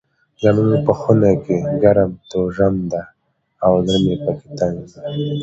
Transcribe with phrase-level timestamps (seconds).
[0.41, 3.01] زموږ په خونه کې ګرم توژم ده
[3.65, 4.99] او زړه مې پکي تنګ ده.